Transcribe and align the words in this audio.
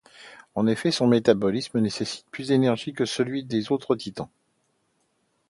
En 0.55 0.65
effet, 0.65 0.89
son 0.89 1.05
métabolisme 1.05 1.77
nécessite 1.79 2.25
plus 2.31 2.47
d'énergie 2.47 2.91
que 2.91 3.05
celui 3.05 3.43
des 3.43 3.71
autres 3.71 3.95
Titans. 3.95 4.29